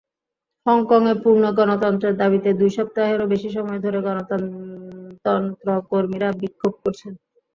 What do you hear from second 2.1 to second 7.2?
দাবিতে দুই সপ্তাহেরও বেশি সময় ধরে গণতন্ত্রকামীরা বিক্ষোভ করছেন।